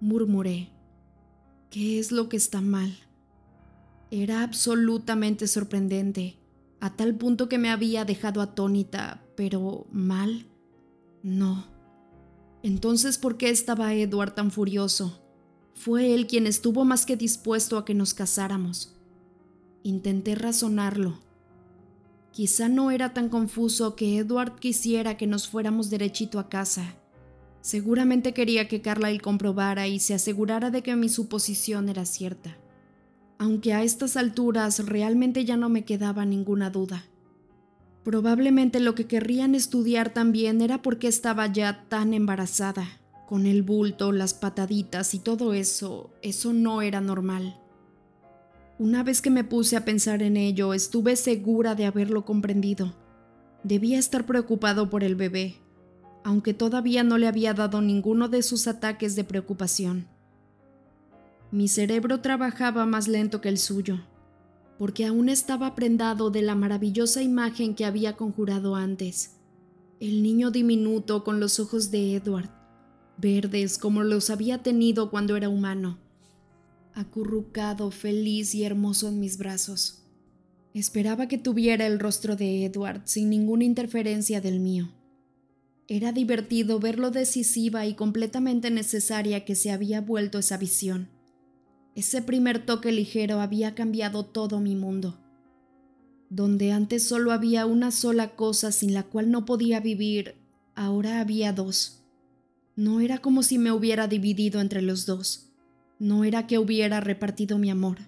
[0.00, 0.72] murmuré.
[1.70, 2.92] ¿Qué es lo que está mal?
[4.10, 6.36] Era absolutamente sorprendente,
[6.80, 10.48] a tal punto que me había dejado atónita, pero mal.
[11.22, 11.66] No.
[12.64, 15.22] Entonces, ¿por qué estaba Edward tan furioso?
[15.74, 18.96] Fue él quien estuvo más que dispuesto a que nos casáramos.
[19.84, 21.20] Intenté razonarlo.
[22.32, 26.99] Quizá no era tan confuso que Edward quisiera que nos fuéramos derechito a casa.
[27.60, 32.56] Seguramente quería que Carlyle comprobara y se asegurara de que mi suposición era cierta.
[33.38, 37.04] Aunque a estas alturas realmente ya no me quedaba ninguna duda.
[38.04, 42.86] Probablemente lo que querrían estudiar también era por qué estaba ya tan embarazada
[43.30, 47.60] con el bulto, las pataditas y todo eso, eso no era normal.
[48.80, 52.92] Una vez que me puse a pensar en ello, estuve segura de haberlo comprendido.
[53.62, 55.54] Debía estar preocupado por el bebé,
[56.24, 60.08] aunque todavía no le había dado ninguno de sus ataques de preocupación.
[61.50, 64.00] Mi cerebro trabajaba más lento que el suyo,
[64.78, 69.36] porque aún estaba prendado de la maravillosa imagen que había conjurado antes.
[69.98, 72.50] El niño diminuto con los ojos de Edward,
[73.18, 75.98] verdes como los había tenido cuando era humano,
[76.94, 80.04] acurrucado, feliz y hermoso en mis brazos.
[80.72, 84.88] Esperaba que tuviera el rostro de Edward sin ninguna interferencia del mío.
[85.92, 91.08] Era divertido ver lo decisiva y completamente necesaria que se había vuelto esa visión.
[91.96, 95.18] Ese primer toque ligero había cambiado todo mi mundo.
[96.28, 100.36] Donde antes solo había una sola cosa sin la cual no podía vivir,
[100.76, 102.04] ahora había dos.
[102.76, 105.50] No era como si me hubiera dividido entre los dos.
[105.98, 107.98] No era que hubiera repartido mi amor.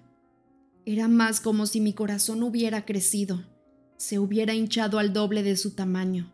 [0.85, 3.43] Era más como si mi corazón hubiera crecido,
[3.97, 6.32] se hubiera hinchado al doble de su tamaño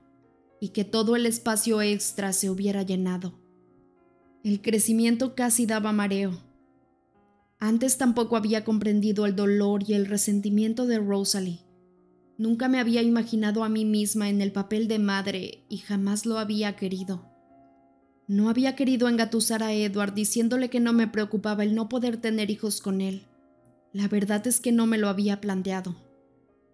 [0.60, 3.40] y que todo el espacio extra se hubiera llenado.
[4.44, 6.38] El crecimiento casi daba mareo.
[7.60, 11.60] Antes tampoco había comprendido el dolor y el resentimiento de Rosalie.
[12.38, 16.40] Nunca me había imaginado a mí misma en el papel de madre y jamás lo
[16.40, 17.26] había querido.
[18.28, 22.50] No había querido engatusar a Edward diciéndole que no me preocupaba el no poder tener
[22.50, 23.24] hijos con él.
[23.92, 25.96] La verdad es que no me lo había planteado.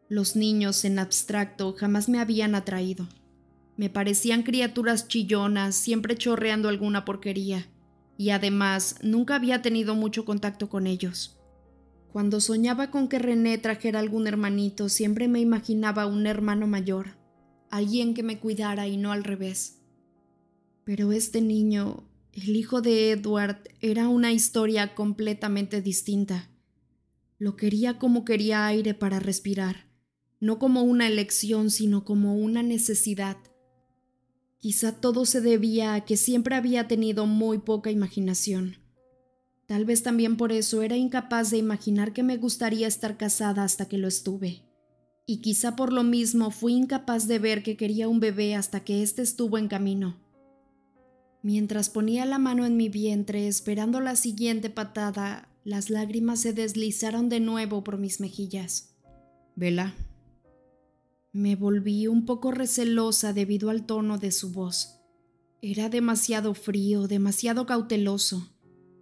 [0.07, 3.07] Los niños en abstracto jamás me habían atraído.
[3.77, 7.67] Me parecían criaturas chillonas, siempre chorreando alguna porquería,
[8.17, 11.37] y además nunca había tenido mucho contacto con ellos.
[12.11, 17.17] Cuando soñaba con que René trajera algún hermanito, siempre me imaginaba un hermano mayor,
[17.69, 19.81] alguien que me cuidara y no al revés.
[20.85, 26.49] Pero este niño, el hijo de Edward, era una historia completamente distinta.
[27.37, 29.89] Lo quería como quería aire para respirar,
[30.39, 33.35] no como una elección, sino como una necesidad.
[34.65, 38.77] Quizá todo se debía a que siempre había tenido muy poca imaginación.
[39.67, 43.87] Tal vez también por eso era incapaz de imaginar que me gustaría estar casada hasta
[43.87, 44.63] que lo estuve.
[45.27, 49.03] Y quizá por lo mismo fui incapaz de ver que quería un bebé hasta que
[49.03, 50.17] éste estuvo en camino.
[51.43, 57.29] Mientras ponía la mano en mi vientre esperando la siguiente patada, las lágrimas se deslizaron
[57.29, 58.95] de nuevo por mis mejillas.
[59.55, 59.93] Vela,
[61.35, 65.01] me volví un poco recelosa debido al tono de su voz.
[65.61, 68.55] Era demasiado frío, demasiado cauteloso,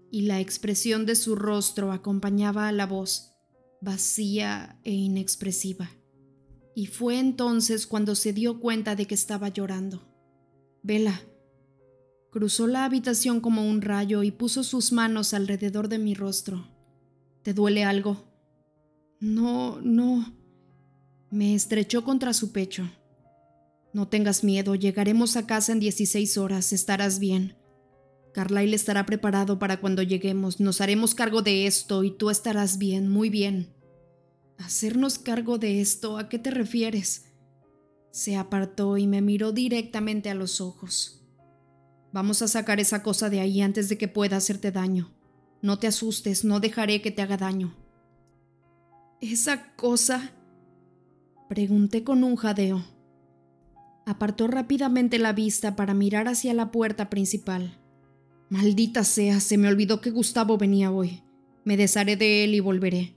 [0.09, 3.33] y la expresión de su rostro acompañaba a la voz,
[3.81, 5.91] vacía e inexpresiva.
[6.73, 10.01] Y fue entonces cuando se dio cuenta de que estaba llorando.
[10.81, 11.21] Vela.
[12.31, 16.65] Cruzó la habitación como un rayo y puso sus manos alrededor de mi rostro.
[17.43, 18.23] ¿Te duele algo?
[19.19, 20.42] No, no.
[21.33, 22.87] Me estrechó contra su pecho.
[23.91, 27.57] No tengas miedo, llegaremos a casa en 16 horas, estarás bien.
[28.35, 33.09] Carlyle estará preparado para cuando lleguemos, nos haremos cargo de esto y tú estarás bien,
[33.09, 33.73] muy bien.
[34.59, 36.19] ¿Hacernos cargo de esto?
[36.19, 37.25] ¿A qué te refieres?
[38.11, 41.25] Se apartó y me miró directamente a los ojos.
[42.11, 45.11] Vamos a sacar esa cosa de ahí antes de que pueda hacerte daño.
[45.63, 47.75] No te asustes, no dejaré que te haga daño.
[49.19, 50.31] Esa cosa...
[51.49, 52.83] Pregunté con un jadeo.
[54.05, 57.79] Apartó rápidamente la vista para mirar hacia la puerta principal.
[58.49, 61.23] Maldita sea, se me olvidó que Gustavo venía hoy.
[61.63, 63.15] Me desharé de él y volveré.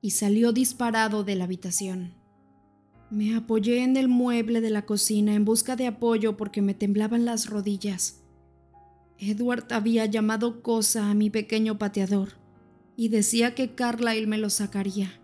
[0.00, 2.14] Y salió disparado de la habitación.
[3.10, 7.24] Me apoyé en el mueble de la cocina en busca de apoyo porque me temblaban
[7.24, 8.22] las rodillas.
[9.18, 12.30] Edward había llamado cosa a mi pequeño pateador
[12.96, 15.20] y decía que Carlyle me lo sacaría.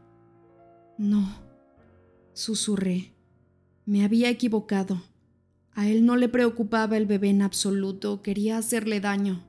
[0.97, 1.42] No,
[2.35, 3.13] Susurré.
[3.85, 5.03] Me había equivocado.
[5.75, 9.45] A él no le preocupaba el bebé en absoluto, quería hacerle daño.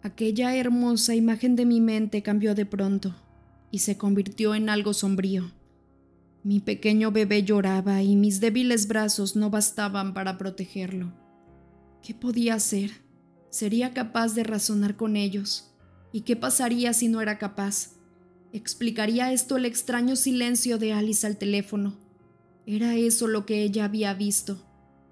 [0.00, 3.16] Aquella hermosa imagen de mi mente cambió de pronto
[3.72, 5.50] y se convirtió en algo sombrío.
[6.44, 11.12] Mi pequeño bebé lloraba y mis débiles brazos no bastaban para protegerlo.
[12.00, 12.92] ¿Qué podía hacer?
[13.50, 15.74] ¿Sería capaz de razonar con ellos?
[16.12, 17.94] ¿Y qué pasaría si no era capaz?
[18.52, 22.03] ¿Explicaría esto el extraño silencio de Alice al teléfono?
[22.66, 24.56] Era eso lo que ella había visto,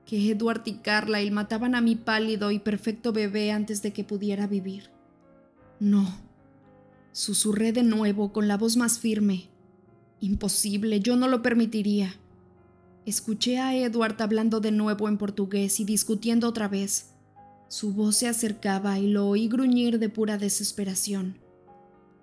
[0.06, 4.46] que Edward y Carlyle mataban a mi pálido y perfecto bebé antes de que pudiera
[4.46, 4.90] vivir.
[5.78, 6.08] No,
[7.12, 9.48] susurré de nuevo con la voz más firme.
[10.20, 12.14] Imposible, yo no lo permitiría.
[13.04, 17.14] Escuché a Edward hablando de nuevo en portugués y discutiendo otra vez.
[17.68, 21.38] Su voz se acercaba y lo oí gruñir de pura desesperación.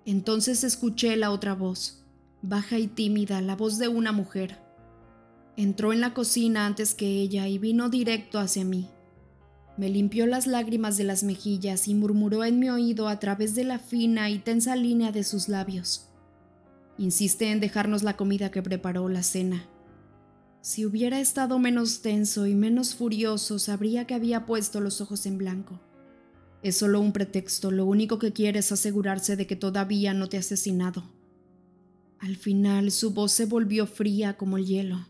[0.06, 2.04] Entonces escuché la otra voz,
[2.40, 4.69] baja y tímida, la voz de una mujer.
[5.60, 8.88] Entró en la cocina antes que ella y vino directo hacia mí.
[9.76, 13.64] Me limpió las lágrimas de las mejillas y murmuró en mi oído a través de
[13.64, 16.08] la fina y tensa línea de sus labios.
[16.96, 19.66] Insiste en dejarnos la comida que preparó la cena.
[20.62, 25.36] Si hubiera estado menos tenso y menos furioso, sabría que había puesto los ojos en
[25.36, 25.78] blanco.
[26.62, 30.38] Es solo un pretexto, lo único que quiere es asegurarse de que todavía no te
[30.38, 31.04] ha asesinado.
[32.18, 35.06] Al final su voz se volvió fría como el hielo.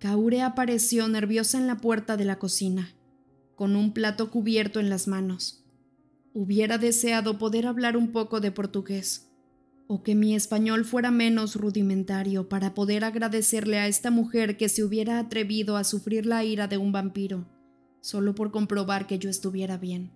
[0.00, 2.94] Kaure apareció nerviosa en la puerta de la cocina,
[3.54, 5.62] con un plato cubierto en las manos.
[6.32, 9.30] Hubiera deseado poder hablar un poco de portugués,
[9.88, 14.82] o que mi español fuera menos rudimentario para poder agradecerle a esta mujer que se
[14.84, 17.46] hubiera atrevido a sufrir la ira de un vampiro,
[18.00, 20.12] solo por comprobar que yo estuviera bien.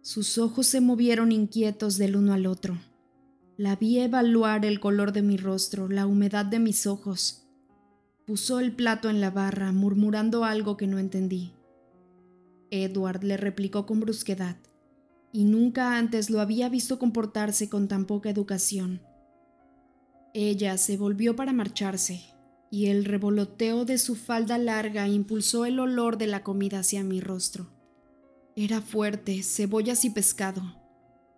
[0.00, 2.78] Sus ojos se movieron inquietos del uno al otro.
[3.56, 7.39] La vi evaluar el color de mi rostro, la humedad de mis ojos,
[8.30, 11.52] Puso el plato en la barra, murmurando algo que no entendí.
[12.70, 14.56] Edward le replicó con brusquedad,
[15.32, 19.02] y nunca antes lo había visto comportarse con tan poca educación.
[20.32, 22.22] Ella se volvió para marcharse,
[22.70, 27.20] y el revoloteo de su falda larga impulsó el olor de la comida hacia mi
[27.20, 27.72] rostro.
[28.54, 30.62] Era fuerte, cebollas y pescado.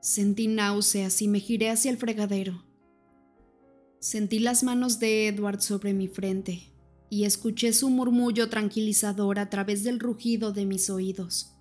[0.02, 2.66] Sentí náuseas y me giré hacia el fregadero.
[3.98, 6.71] Sentí las manos de Edward sobre mi frente,
[7.12, 11.52] y escuché su murmullo tranquilizador a través del rugido de mis oídos.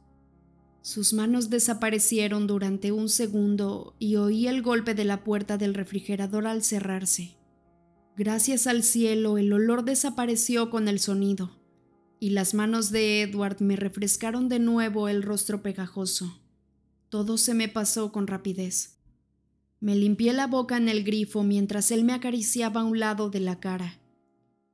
[0.81, 6.47] Sus manos desaparecieron durante un segundo y oí el golpe de la puerta del refrigerador
[6.47, 7.35] al cerrarse.
[8.15, 11.59] Gracias al cielo el olor desapareció con el sonido,
[12.21, 16.39] y las manos de Edward me refrescaron de nuevo el rostro pegajoso.
[17.09, 19.01] Todo se me pasó con rapidez.
[19.81, 23.41] Me limpié la boca en el grifo mientras él me acariciaba a un lado de
[23.41, 24.00] la cara.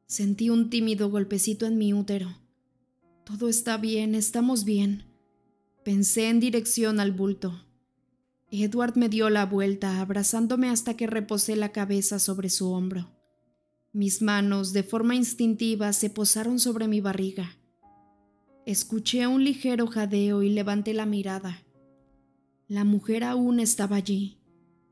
[0.07, 2.33] Sentí un tímido golpecito en mi útero.
[3.25, 5.03] Todo está bien, estamos bien.
[5.83, 7.65] Pensé en dirección al bulto.
[8.49, 13.11] Edward me dio la vuelta, abrazándome hasta que reposé la cabeza sobre su hombro.
[13.91, 17.57] Mis manos, de forma instintiva, se posaron sobre mi barriga.
[18.65, 21.65] Escuché un ligero jadeo y levanté la mirada.
[22.69, 24.37] La mujer aún estaba allí,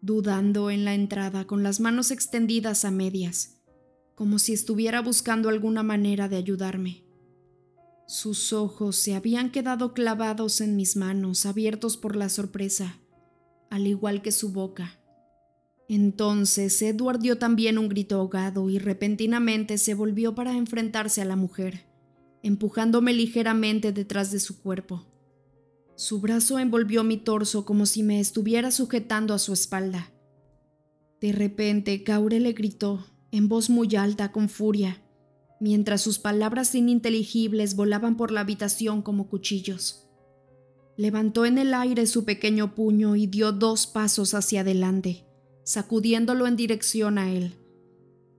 [0.02, 3.55] dudando en la entrada, con las manos extendidas a medias,
[4.16, 7.04] como si estuviera buscando alguna manera de ayudarme.
[8.08, 13.00] Sus ojos se habían quedado clavados en mis manos, abiertos por la sorpresa,
[13.70, 15.00] al igual que su boca.
[15.90, 21.36] Entonces Edward dio también un grito ahogado y repentinamente se volvió para enfrentarse a la
[21.36, 21.86] mujer,
[22.42, 25.06] empujándome ligeramente detrás de su cuerpo.
[25.96, 30.12] Su brazo envolvió mi torso como si me estuviera sujetando a su espalda.
[31.22, 35.02] De repente, Caure le gritó, en voz muy alta, con furia,
[35.60, 40.08] mientras sus palabras ininteligibles volaban por la habitación como cuchillos.
[40.98, 45.26] Levantó en el aire su pequeño puño y dio dos pasos hacia adelante,
[45.64, 47.56] sacudiéndolo en dirección a él.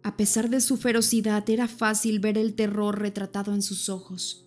[0.02, 4.46] A pesar de su ferocidad, era fácil ver el terror retratado en sus ojos.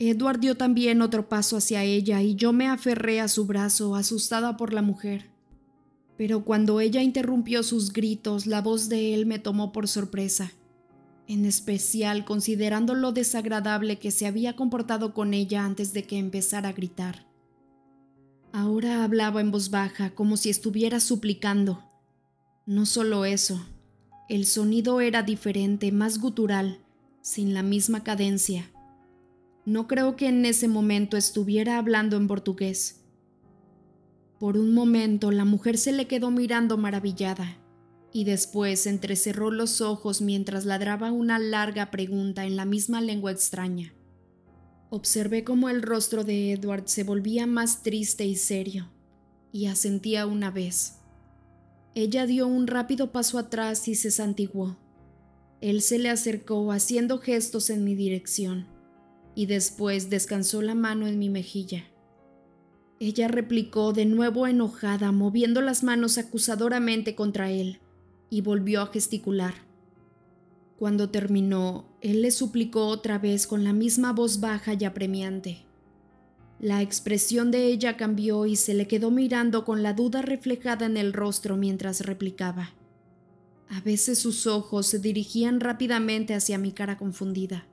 [0.00, 4.56] Edward dio también otro paso hacia ella y yo me aferré a su brazo, asustada
[4.56, 5.30] por la mujer.
[6.18, 10.52] Pero cuando ella interrumpió sus gritos, la voz de él me tomó por sorpresa,
[11.26, 16.68] en especial considerando lo desagradable que se había comportado con ella antes de que empezara
[16.68, 17.26] a gritar.
[18.52, 21.82] Ahora hablaba en voz baja, como si estuviera suplicando.
[22.66, 23.64] No solo eso,
[24.28, 26.80] el sonido era diferente, más gutural,
[27.22, 28.70] sin la misma cadencia
[29.68, 32.97] no creo que en ese momento estuviera hablando en portugués.
[34.38, 37.58] Por un momento la mujer se le quedó mirando maravillada
[38.12, 43.94] y después entrecerró los ojos mientras ladraba una larga pregunta en la misma lengua extraña.
[44.90, 48.90] Observé cómo el rostro de Edward se volvía más triste y serio,
[49.52, 50.94] y asentía una vez.
[51.94, 54.78] Ella dio un rápido paso atrás y se santiguó.
[55.60, 58.66] Él se le acercó haciendo gestos en mi dirección
[59.34, 61.84] y después descansó la mano en mi mejilla.
[63.00, 67.78] Ella replicó de nuevo enojada, moviendo las manos acusadoramente contra él,
[68.28, 69.54] y volvió a gesticular.
[70.78, 75.64] Cuando terminó, él le suplicó otra vez con la misma voz baja y apremiante.
[76.60, 80.96] La expresión de ella cambió y se le quedó mirando con la duda reflejada en
[80.96, 82.74] el rostro mientras replicaba.
[83.68, 87.68] A veces sus ojos se dirigían rápidamente hacia mi cara confundida.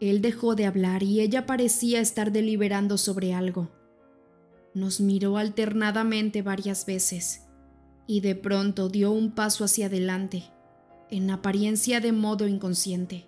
[0.00, 3.70] Él dejó de hablar y ella parecía estar deliberando sobre algo.
[4.78, 7.42] Nos miró alternadamente varias veces
[8.06, 10.44] y de pronto dio un paso hacia adelante,
[11.10, 13.26] en apariencia de modo inconsciente.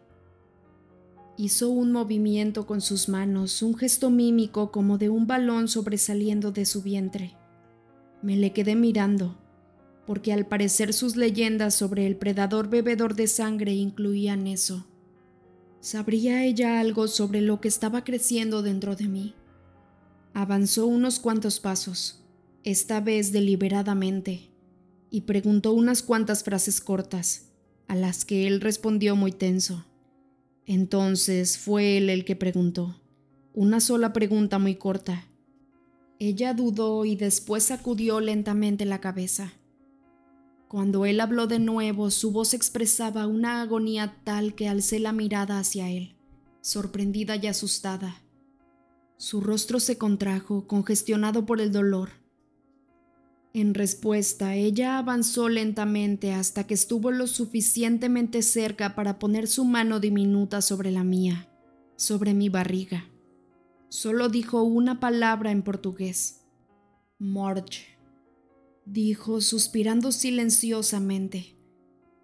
[1.37, 6.67] Hizo un movimiento con sus manos, un gesto mímico como de un balón sobresaliendo de
[6.67, 7.37] su vientre.
[8.23, 9.37] Me le quedé mirando,
[10.07, 14.87] porque al parecer sus leyendas sobre el predador bebedor de sangre incluían eso.
[15.81, 19.35] ¿Sabría ella algo sobre lo que estaba creciendo dentro de mí?
[20.35, 22.25] Avanzó unos cuantos pasos,
[22.63, 24.51] esta vez deliberadamente,
[25.11, 27.51] y preguntó unas cuantas frases cortas,
[27.89, 29.85] a las que él respondió muy tenso.
[30.67, 33.01] Entonces fue él el que preguntó,
[33.55, 35.25] una sola pregunta muy corta.
[36.21, 39.53] Ella dudó y después sacudió lentamente la cabeza.
[40.69, 45.59] Cuando él habló de nuevo, su voz expresaba una agonía tal que alcé la mirada
[45.59, 46.15] hacia él,
[46.61, 48.23] sorprendida y asustada.
[49.21, 52.09] Su rostro se contrajo, congestionado por el dolor.
[53.53, 60.01] En respuesta, ella avanzó lentamente hasta que estuvo lo suficientemente cerca para poner su mano
[60.01, 61.51] diminuta sobre la mía,
[61.97, 63.11] sobre mi barriga.
[63.91, 66.47] Solo dijo una palabra en portugués.
[67.19, 67.99] Morge
[68.87, 71.59] dijo, suspirando silenciosamente.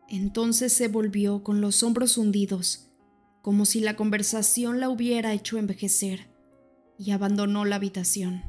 [0.09, 2.88] Entonces se volvió con los hombros hundidos,
[3.42, 6.34] como si la conversación la hubiera hecho envejecer,
[6.99, 8.42] y abandonó la habitación.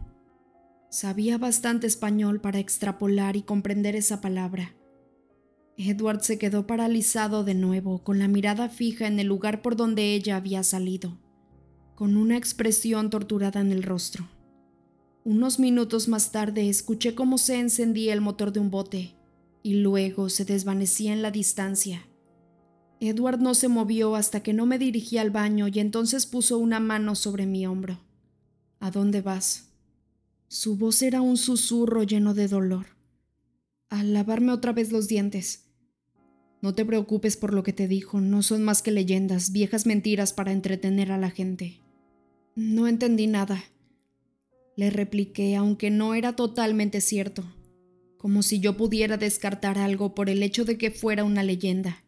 [0.90, 4.76] Sabía bastante español para extrapolar y comprender esa palabra.
[5.78, 10.16] Edward se quedó paralizado de nuevo, con la mirada fija en el lugar por donde
[10.16, 11.20] ella había salido,
[11.96, 14.28] con una expresión torturada en el rostro.
[15.24, 19.18] Unos minutos más tarde escuché cómo se encendía el motor de un bote
[19.62, 22.08] y luego se desvanecía en la distancia.
[23.02, 26.80] Edward no se movió hasta que no me dirigí al baño y entonces puso una
[26.80, 28.07] mano sobre mi hombro.
[28.80, 29.70] ¿A dónde vas?
[30.48, 32.86] Su voz era un susurro lleno de dolor.
[33.90, 35.66] A lavarme otra vez los dientes.
[36.62, 40.34] No te preocupes por lo que te dijo, no son más que leyendas, viejas mentiras
[40.34, 41.82] para entretener a la gente.
[42.56, 43.64] No entendí nada.
[44.76, 47.44] Le repliqué, aunque no era totalmente cierto,
[48.18, 52.04] como si yo pudiera descartar algo por el hecho de que fuera una leyenda.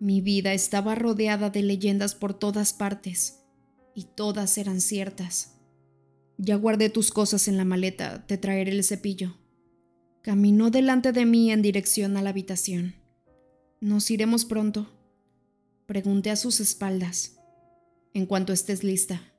[0.00, 3.40] Mi vida estaba rodeada de leyendas por todas partes,
[3.94, 5.53] y todas eran ciertas.
[6.38, 9.36] Ya guardé tus cosas en la maleta, te traeré el cepillo.
[10.22, 12.94] Caminó delante de mí en dirección a la habitación.
[13.80, 14.90] ¿Nos iremos pronto?
[15.86, 17.36] Pregunté a sus espaldas.
[18.14, 19.34] En cuanto estés lista.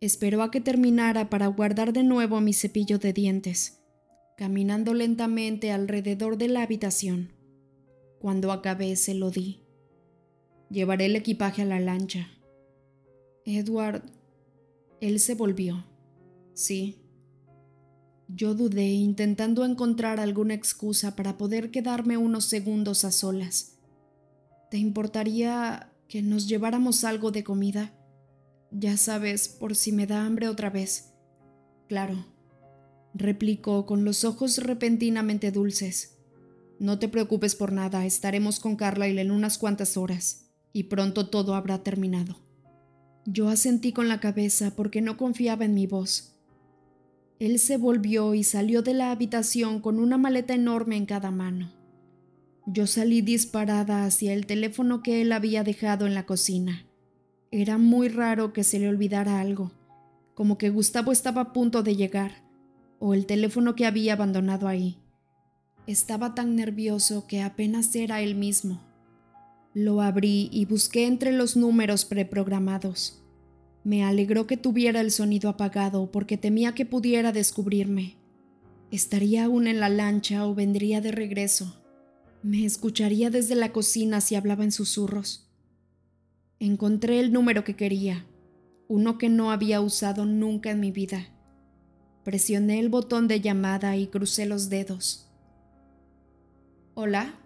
[0.00, 3.80] Esperó a que terminara para guardar de nuevo mi cepillo de dientes,
[4.36, 7.32] caminando lentamente alrededor de la habitación.
[8.20, 9.62] Cuando acabé se lo di.
[10.70, 12.28] Llevaré el equipaje a la lancha.
[13.44, 14.15] Edward...
[15.00, 15.84] Él se volvió.
[16.54, 17.02] Sí.
[18.28, 23.78] Yo dudé intentando encontrar alguna excusa para poder quedarme unos segundos a solas.
[24.70, 27.94] ¿Te importaría que nos lleváramos algo de comida?
[28.72, 31.12] Ya sabes, por si me da hambre otra vez.
[31.88, 32.26] Claro,
[33.14, 36.18] replicó con los ojos repentinamente dulces.
[36.78, 41.54] No te preocupes por nada, estaremos con Carlyle en unas cuantas horas, y pronto todo
[41.54, 42.45] habrá terminado.
[43.26, 46.36] Yo asentí con la cabeza porque no confiaba en mi voz.
[47.40, 51.72] Él se volvió y salió de la habitación con una maleta enorme en cada mano.
[52.66, 56.86] Yo salí disparada hacia el teléfono que él había dejado en la cocina.
[57.50, 59.72] Era muy raro que se le olvidara algo,
[60.34, 62.44] como que Gustavo estaba a punto de llegar,
[63.00, 64.98] o el teléfono que había abandonado ahí.
[65.88, 68.85] Estaba tan nervioso que apenas era él mismo.
[69.78, 73.22] Lo abrí y busqué entre los números preprogramados.
[73.84, 78.16] Me alegró que tuviera el sonido apagado porque temía que pudiera descubrirme.
[78.90, 81.76] Estaría aún en la lancha o vendría de regreso.
[82.42, 85.52] Me escucharía desde la cocina si hablaba en susurros.
[86.58, 88.24] Encontré el número que quería,
[88.88, 91.28] uno que no había usado nunca en mi vida.
[92.24, 95.30] Presioné el botón de llamada y crucé los dedos.
[96.94, 97.45] Hola.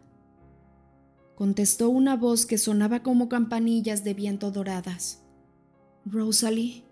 [1.40, 5.22] Contestó una voz que sonaba como campanillas de viento doradas.
[6.04, 6.84] Rosalie,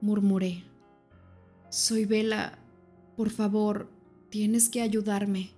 [0.00, 0.64] murmuré.
[1.68, 2.58] Soy Bella.
[3.14, 3.90] Por favor,
[4.30, 5.50] tienes que ayudarme.